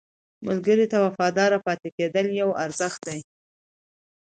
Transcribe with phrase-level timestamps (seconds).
[0.45, 3.19] ملګری ته وفادار پاتې کېدل یو ارزښت دی